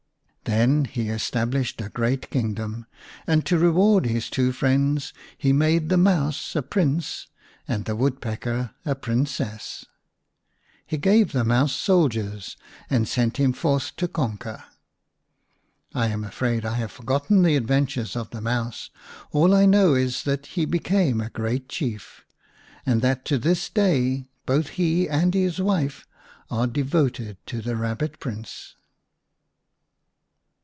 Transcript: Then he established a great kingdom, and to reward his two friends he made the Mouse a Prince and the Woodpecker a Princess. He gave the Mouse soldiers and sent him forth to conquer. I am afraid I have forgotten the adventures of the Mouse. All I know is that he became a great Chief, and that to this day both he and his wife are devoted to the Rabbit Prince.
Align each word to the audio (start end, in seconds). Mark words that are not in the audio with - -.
Then 0.45 0.83
he 0.85 1.07
established 1.07 1.79
a 1.79 1.87
great 1.87 2.29
kingdom, 2.29 2.85
and 3.25 3.45
to 3.45 3.57
reward 3.57 4.05
his 4.05 4.29
two 4.29 4.51
friends 4.51 5.13
he 5.37 5.53
made 5.53 5.87
the 5.87 5.95
Mouse 5.97 6.57
a 6.57 6.61
Prince 6.61 7.27
and 7.69 7.85
the 7.85 7.95
Woodpecker 7.95 8.71
a 8.83 8.93
Princess. 8.95 9.85
He 10.85 10.97
gave 10.97 11.31
the 11.31 11.45
Mouse 11.45 11.71
soldiers 11.71 12.57
and 12.89 13.07
sent 13.07 13.37
him 13.37 13.53
forth 13.53 13.95
to 13.95 14.09
conquer. 14.09 14.65
I 15.93 16.07
am 16.07 16.25
afraid 16.25 16.65
I 16.65 16.73
have 16.75 16.91
forgotten 16.91 17.43
the 17.43 17.55
adventures 17.55 18.17
of 18.17 18.31
the 18.31 18.41
Mouse. 18.41 18.89
All 19.31 19.53
I 19.55 19.65
know 19.65 19.93
is 19.93 20.23
that 20.23 20.47
he 20.47 20.65
became 20.65 21.21
a 21.21 21.29
great 21.29 21.69
Chief, 21.69 22.25
and 22.85 23.01
that 23.01 23.23
to 23.25 23.37
this 23.37 23.69
day 23.69 24.27
both 24.45 24.69
he 24.69 25.07
and 25.07 25.33
his 25.33 25.61
wife 25.61 26.05
are 26.49 26.67
devoted 26.67 27.37
to 27.45 27.61
the 27.61 27.77
Rabbit 27.77 28.19
Prince. 28.19 28.75